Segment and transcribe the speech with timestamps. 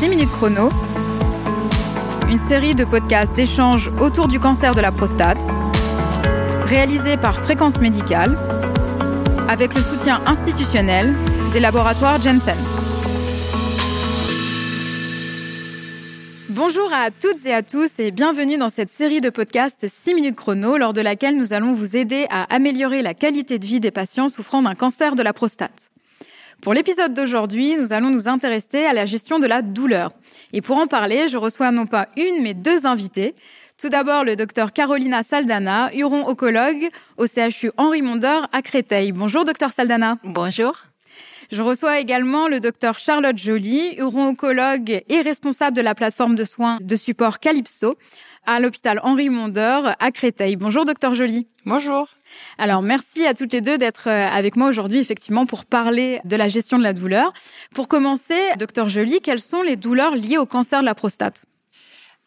[0.00, 0.70] 6 minutes chrono,
[2.30, 5.36] une série de podcasts d'échanges autour du cancer de la prostate,
[6.64, 8.34] réalisée par Fréquence Médicale,
[9.46, 11.14] avec le soutien institutionnel
[11.52, 12.56] des laboratoires Jensen.
[16.48, 20.36] Bonjour à toutes et à tous et bienvenue dans cette série de podcasts 6 minutes
[20.36, 23.90] chrono lors de laquelle nous allons vous aider à améliorer la qualité de vie des
[23.90, 25.90] patients souffrant d'un cancer de la prostate.
[26.62, 30.12] Pour l'épisode d'aujourd'hui, nous allons nous intéresser à la gestion de la douleur.
[30.52, 33.34] Et pour en parler, je reçois non pas une, mais deux invités.
[33.78, 39.12] Tout d'abord, le docteur Carolina Saldana, huron-oncologue au CHU Henri Mondor à Créteil.
[39.12, 40.18] Bonjour, docteur Saldana.
[40.22, 40.74] Bonjour.
[41.50, 46.76] Je reçois également le docteur Charlotte Joly, huron-oncologue et responsable de la plateforme de soins
[46.82, 47.96] de support Calypso
[48.46, 50.56] à l'hôpital Henri Mondor à Créteil.
[50.56, 51.46] Bonjour, docteur Joly.
[51.64, 52.06] Bonjour.
[52.58, 56.36] Alors, merci à toutes les deux d'être euh, avec moi aujourd'hui, effectivement, pour parler de
[56.36, 57.32] la gestion de la douleur.
[57.74, 61.44] Pour commencer, docteur Joly, quelles sont les douleurs liées au cancer de la prostate?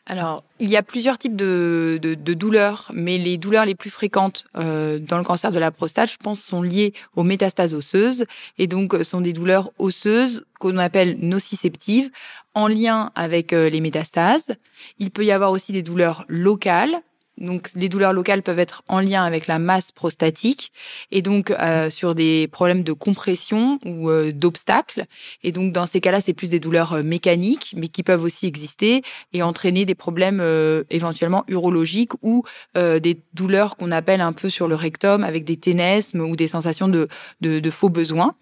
[0.05, 4.99] Alors, il y a plusieurs types de, douleurs, mais les douleurs les plus fréquentes euh,
[4.99, 8.25] dans le cancer de la prostate, je pense, sont liées aux métastases osseuses,
[8.57, 12.11] et donc sont des douleurs osseuses qu'on appelle nociceptives,
[12.53, 14.55] en lien avec euh, les métastases.
[14.99, 17.01] Il peut y avoir aussi des douleurs locales,
[17.37, 20.71] donc les douleurs locales peuvent être en lien avec la masse prostatique
[21.11, 25.05] et donc euh, sur des problèmes de compression ou euh, d'obstacles.
[25.43, 28.45] Et donc dans ces cas-là, c'est plus des douleurs euh, mécaniques, mais qui peuvent aussi
[28.45, 29.01] exister
[29.33, 30.41] et entraîner des problèmes
[30.89, 32.43] éventuellement urologiques ou
[32.75, 36.87] des douleurs qu'on appelle un peu sur le rectum avec des ténesmes ou des sensations
[36.87, 37.07] de,
[37.41, 38.35] de faux besoins.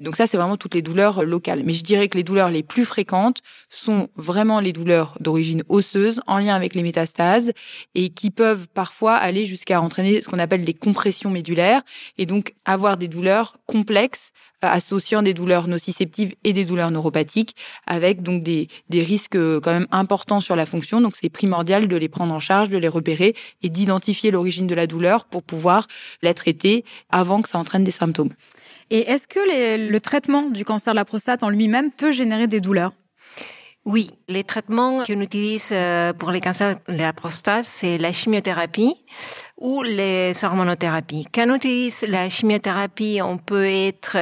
[0.00, 1.62] Donc ça, c'est vraiment toutes les douleurs locales.
[1.64, 6.20] Mais je dirais que les douleurs les plus fréquentes sont vraiment les douleurs d'origine osseuse
[6.26, 7.52] en lien avec les métastases
[7.94, 11.82] et qui peuvent parfois aller jusqu'à entraîner ce qu'on appelle les compressions médulaires
[12.16, 14.32] et donc avoir des douleurs complexes
[14.64, 17.54] euh, associant des douleurs nociceptives et des douleurs neuropathiques,
[17.86, 21.00] avec donc des, des risques euh, quand même importants sur la fonction.
[21.00, 24.74] Donc c'est primordial de les prendre en charge, de les repérer et d'identifier l'origine de
[24.74, 25.86] la douleur pour pouvoir
[26.22, 28.30] la traiter avant que ça entraîne des symptômes.
[28.90, 29.38] Et est-ce que
[29.76, 32.92] le traitement du cancer de la prostate en lui-même peut générer des douleurs
[33.88, 38.94] oui, les traitements qu'on utilise euh, pour les cancers de la prostate, c'est la chimiothérapie
[39.56, 41.24] ou les hormonothérapies.
[41.32, 44.18] Quand on utilise la chimiothérapie, on peut être,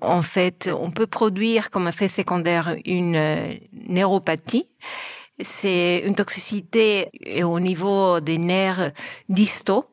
[0.00, 3.54] en fait, on peut produire comme effet secondaire une euh,
[3.88, 4.66] neuropathie.
[5.40, 7.08] C'est une toxicité
[7.44, 8.90] au niveau des nerfs
[9.28, 9.84] distaux.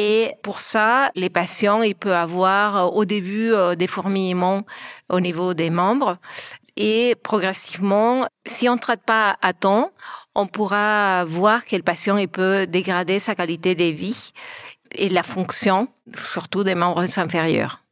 [0.00, 4.62] Et pour ça, les patients, ils peuvent avoir au début euh, des fourmillements
[5.08, 6.18] au niveau des membres.
[6.76, 9.90] Et progressivement, si on ne traite pas à temps,
[10.36, 14.30] on pourra voir que le patient il peut dégrader sa qualité de vie
[14.92, 17.82] et la fonction, surtout des membres inférieurs.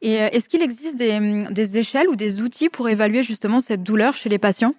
[0.00, 3.82] Et euh, est-ce qu'il existe des, des échelles ou des outils pour évaluer justement cette
[3.82, 4.74] douleur chez les patients?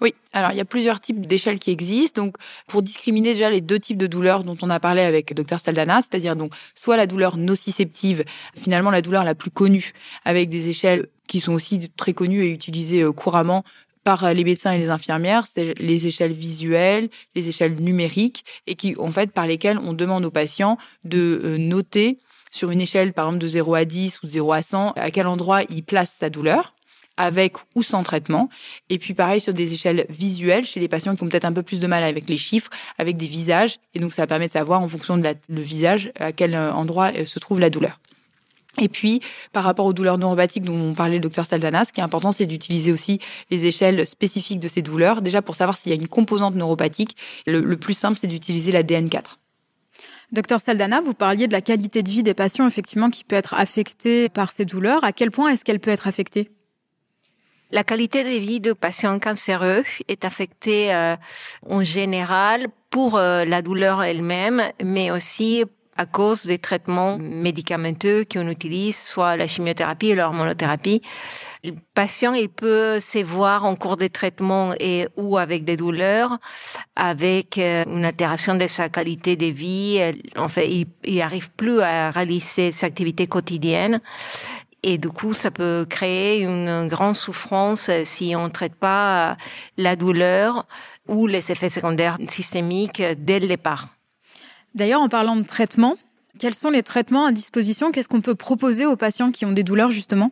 [0.00, 2.22] Oui, alors il y a plusieurs types d'échelles qui existent.
[2.22, 2.36] Donc,
[2.68, 6.00] pour discriminer déjà les deux types de douleurs dont on a parlé avec Dr Saldana,
[6.02, 8.24] c'est-à-dire donc soit la douleur nociceptive,
[8.56, 9.92] finalement la douleur la plus connue,
[10.24, 13.64] avec des échelles qui sont aussi très connues et utilisées euh, couramment
[14.04, 18.94] par les médecins et les infirmières, c'est les échelles visuelles, les échelles numériques, et qui,
[18.98, 22.18] en fait, par lesquelles on demande aux patients de euh, noter
[22.50, 25.10] sur une échelle, par exemple, de 0 à 10 ou de 0 à 100, à
[25.10, 26.74] quel endroit il place sa douleur
[27.18, 28.48] avec ou sans traitement.
[28.88, 31.62] Et puis pareil sur des échelles visuelles chez les patients qui ont peut-être un peu
[31.62, 33.78] plus de mal avec les chiffres, avec des visages.
[33.92, 37.12] Et donc ça permet de savoir en fonction de le visage à quel euh, endroit
[37.14, 38.00] euh, se trouve la douleur.
[38.80, 39.20] Et puis,
[39.52, 42.30] par rapport aux douleurs neuropathiques dont on parlait le docteur Saldana, ce qui est important,
[42.30, 43.18] c'est d'utiliser aussi
[43.50, 45.20] les échelles spécifiques de ces douleurs.
[45.20, 48.70] Déjà, pour savoir s'il y a une composante neuropathique, le, le plus simple, c'est d'utiliser
[48.70, 49.38] la DN4.
[50.30, 53.54] Docteur Saldana, vous parliez de la qualité de vie des patients, effectivement, qui peut être
[53.54, 55.02] affectée par ces douleurs.
[55.02, 56.50] À quel point est-ce qu'elle peut être affectée?
[57.70, 61.16] La qualité de vie de patients cancéreux est affectée euh,
[61.68, 65.64] en général pour euh, la douleur elle-même, mais aussi
[65.98, 71.02] à cause des traitements médicamenteux qu'on utilise, soit la chimiothérapie ou l'hormonothérapie.
[71.64, 76.38] Le patient, il peut se voir en cours de traitement et ou avec des douleurs,
[76.94, 80.00] avec euh, une altération de sa qualité de vie.
[80.36, 84.00] En fait, il, il arrive plus à réaliser ses activités quotidiennes.
[84.82, 89.36] Et du coup, ça peut créer une grande souffrance si on ne traite pas
[89.76, 90.66] la douleur
[91.08, 93.88] ou les effets secondaires systémiques dès le départ.
[94.74, 95.96] D'ailleurs, en parlant de traitement,
[96.38, 97.90] quels sont les traitements à disposition?
[97.90, 100.30] Qu'est-ce qu'on peut proposer aux patients qui ont des douleurs, justement?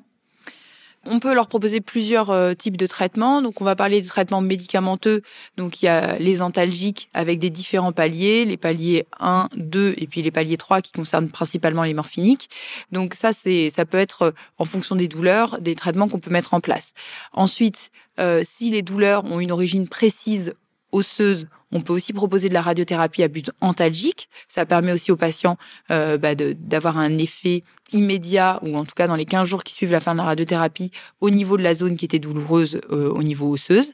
[1.06, 3.42] On peut leur proposer plusieurs euh, types de traitements.
[3.42, 5.22] Donc, on va parler des traitements médicamenteux.
[5.56, 10.06] Donc, il y a les antalgiques avec des différents paliers, les paliers 1, 2 et
[10.06, 12.50] puis les paliers 3 qui concernent principalement les morphiniques.
[12.92, 16.30] Donc, ça, c'est, ça peut être euh, en fonction des douleurs, des traitements qu'on peut
[16.30, 16.92] mettre en place.
[17.32, 20.54] Ensuite, euh, si les douleurs ont une origine précise
[20.96, 24.28] osseuse, on peut aussi proposer de la radiothérapie à but antalgique.
[24.48, 25.58] Ça permet aussi aux patients
[25.90, 29.74] euh, bah, d'avoir un effet immédiat, ou en tout cas dans les 15 jours qui
[29.74, 30.90] suivent la fin de la radiothérapie,
[31.20, 33.92] au niveau de la zone qui était douloureuse euh, au niveau osseuse.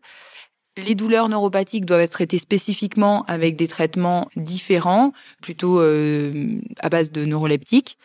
[0.76, 5.12] Les douleurs neuropathiques doivent être traitées spécifiquement avec des traitements différents,
[5.42, 7.98] plutôt euh, à base de neuroleptiques.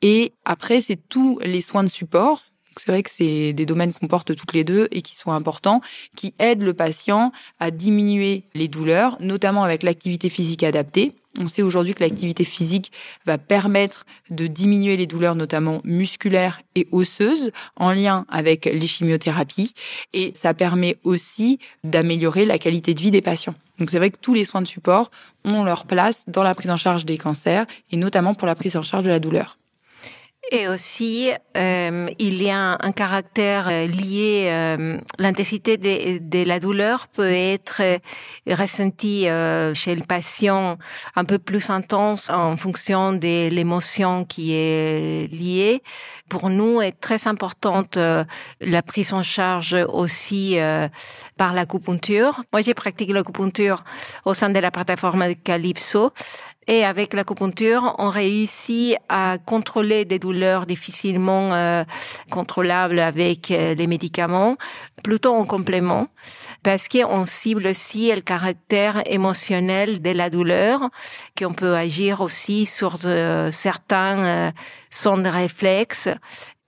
[0.00, 2.44] Et après, c'est tous les soins de support
[2.80, 5.80] c'est vrai que c'est des domaines qu'on porte toutes les deux et qui sont importants,
[6.16, 11.12] qui aident le patient à diminuer les douleurs, notamment avec l'activité physique adaptée.
[11.40, 12.92] On sait aujourd'hui que l'activité physique
[13.24, 19.72] va permettre de diminuer les douleurs, notamment musculaires et osseuses, en lien avec les chimiothérapies.
[20.12, 23.54] Et ça permet aussi d'améliorer la qualité de vie des patients.
[23.78, 25.10] Donc c'est vrai que tous les soins de support
[25.44, 28.76] ont leur place dans la prise en charge des cancers, et notamment pour la prise
[28.76, 29.56] en charge de la douleur.
[30.50, 36.58] Et aussi, euh, il y a un, caractère euh, lié, euh, l'intensité de, de, la
[36.58, 37.98] douleur peut être euh,
[38.48, 40.78] ressentie euh, chez le patient
[41.14, 45.80] un peu plus intense en fonction de l'émotion qui est liée.
[46.28, 50.56] Pour nous, est très importante la prise en charge aussi
[51.36, 52.42] par l'acupuncture.
[52.52, 53.84] Moi, j'ai pratiqué l'acupuncture
[54.24, 56.12] au sein de la plateforme Calypso
[56.68, 61.82] et avec l'acupuncture, on réussit à contrôler des douleurs difficilement euh,
[62.30, 64.56] contrôlables avec euh, les médicaments,
[65.02, 66.06] plutôt en complément,
[66.62, 70.88] parce qu'on cible aussi le caractère émotionnel de la douleur,
[71.36, 74.52] qu'on peut agir aussi sur euh, certains
[74.90, 76.08] sons de réflexe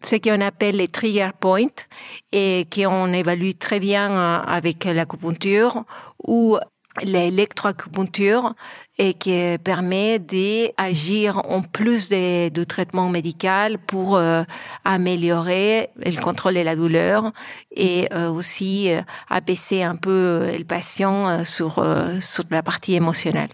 [0.04, 1.86] ce qu'on appelle les trigger points
[2.30, 5.84] et qu'on évalue très bien avec l'acupuncture
[6.22, 6.58] ou
[7.02, 8.54] l'électroacupuncture
[8.98, 14.44] et qui permet d'agir en plus de traitement médical pour euh,
[14.84, 17.32] améliorer et contrôler la douleur
[17.74, 21.84] et euh, aussi euh, abaisser un peu le patient sur,
[22.20, 23.50] sur la partie émotionnelle.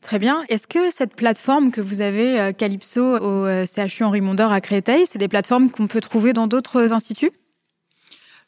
[0.00, 0.44] Très bien.
[0.48, 5.18] Est-ce que cette plateforme que vous avez, Calypso, au CHU Henri Mondor à Créteil, c'est
[5.18, 7.32] des plateformes qu'on peut trouver dans d'autres instituts?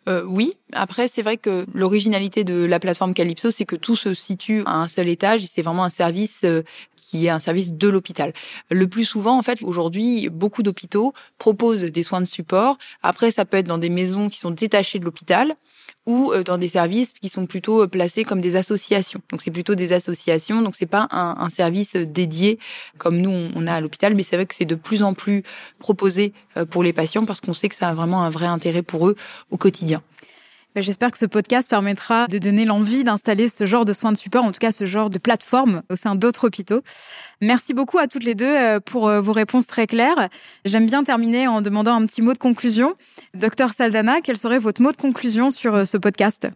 [0.08, 0.55] Euh, oui.
[0.73, 4.81] Après, c'est vrai que l'originalité de la plateforme Calypso, c'est que tout se situe à
[4.81, 6.62] un seul étage c'est vraiment un service euh,
[7.06, 8.32] qui est un service de l'hôpital.
[8.70, 12.79] Le plus souvent, en fait, aujourd'hui, beaucoup d'hôpitaux proposent des soins de support.
[13.03, 15.55] Après, ça peut être dans des maisons qui sont détachées de l'hôpital
[16.06, 19.20] ou euh, dans des services qui sont plutôt euh, placés comme des associations.
[19.31, 22.58] Donc c'est plutôt des associations, donc c'est pas un, un, service dédié
[22.99, 25.43] comme nous on a à l'hôpital, mais c'est vrai que c'est de plus en plus
[25.79, 28.82] proposé euh, pour les patients parce qu'on sait que ça a vraiment un vrai intérêt
[28.82, 29.17] pour eux
[29.50, 30.02] au quotidien.
[30.76, 34.19] Ben, j'espère que ce podcast permettra de donner l'envie d'installer ce genre de soins de
[34.19, 36.82] support, en tout cas ce genre de plateforme au sein d'autres hôpitaux.
[37.40, 40.28] Merci beaucoup à toutes les deux euh, pour euh, vos réponses très claires.
[40.67, 42.94] J'aime bien terminer en demandant un petit mot de conclusion.
[43.32, 46.46] Docteur Saldana, quel serait votre mot de conclusion sur euh, ce podcast?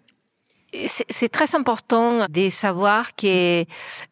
[1.09, 3.65] C'est très important de savoir que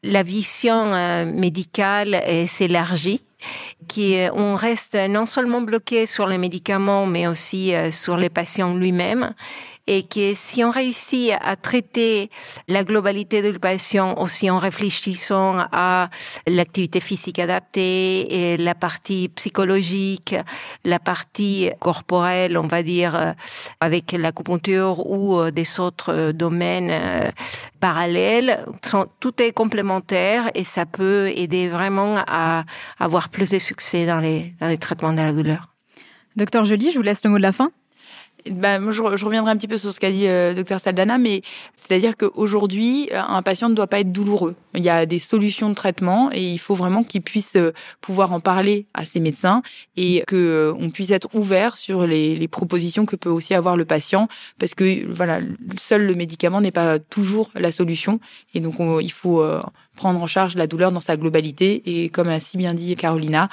[0.03, 3.21] la vision médicale s'élargit
[3.95, 9.35] qu'on reste non seulement bloqué sur les médicaments, mais aussi sur les patients lui-même,
[9.89, 12.31] et que si on réussit à traiter
[12.69, 16.11] la globalité de patient aussi en réfléchissant à
[16.47, 20.37] l'activité physique adaptée et la partie psychologique,
[20.85, 23.35] la partie corporelle, on va dire,
[23.81, 27.31] avec l'acupuncture ou euh, des autres euh, domaines euh,
[27.81, 28.65] parallèles,
[29.21, 32.65] tout est complémentaire et ça peut aider vraiment à
[32.99, 35.75] avoir plus de succès dans les, dans les traitements de la douleur.
[36.37, 37.71] Docteur Joly, je vous laisse le mot de la fin.
[38.51, 41.43] Bah, moi, je, reviendrai un petit peu sur ce qu'a dit euh, docteur Saldana, mais
[41.75, 44.55] c'est-à-dire qu'aujourd'hui, euh, un patient ne doit pas être douloureux.
[44.75, 48.33] Il y a des solutions de traitement et il faut vraiment qu'il puisse euh, pouvoir
[48.33, 49.63] en parler à ses médecins
[49.97, 53.85] et que on puisse être ouvert sur les, les, propositions que peut aussi avoir le
[53.85, 54.29] patient,
[54.59, 55.41] parce que voilà,
[55.79, 58.21] seul le médicament n'est pas toujours la solution
[58.55, 59.45] et donc il faut
[59.97, 63.49] prendre en charge la douleur dans sa globalité et comme a si bien dit Carolina,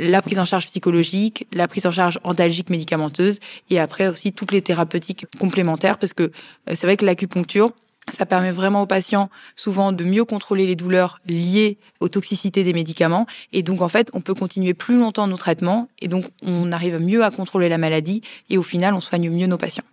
[0.00, 3.38] la prise en charge psychologique, la prise en charge antalgique médicamenteuse
[3.68, 6.30] et après aussi toutes les thérapeutiques complémentaires parce que euh,
[6.74, 7.72] c'est vrai que l'acupuncture,
[8.10, 12.72] ça permet vraiment aux patients souvent de mieux contrôler les douleurs liées aux toxicités des
[12.72, 13.26] médicaments.
[13.52, 16.98] Et donc, en fait, on peut continuer plus longtemps nos traitements et donc on arrive
[16.98, 19.84] mieux à contrôler la maladie et au final, on soigne mieux nos patients.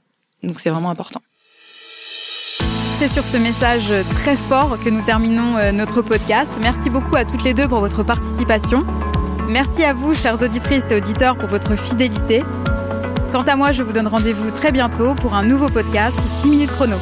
[0.42, 1.22] Donc, c'est vraiment important.
[2.96, 6.56] C'est sur ce message très fort que nous terminons euh, notre podcast.
[6.62, 8.84] Merci beaucoup à toutes les deux pour votre participation.
[9.48, 12.44] Merci à vous, chères auditrices et auditeurs, pour votre fidélité.
[13.32, 16.72] Quant à moi, je vous donne rendez-vous très bientôt pour un nouveau podcast 6 minutes
[16.72, 16.98] chrono.